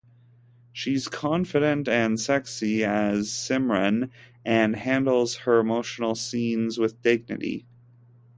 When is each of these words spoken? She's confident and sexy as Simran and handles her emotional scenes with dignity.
She's 0.73 1.07
confident 1.07 1.87
and 1.87 2.19
sexy 2.19 2.83
as 2.83 3.27
Simran 3.29 4.09
and 4.43 4.75
handles 4.75 5.35
her 5.45 5.59
emotional 5.59 6.15
scenes 6.15 6.79
with 6.79 6.99
dignity. 7.03 7.67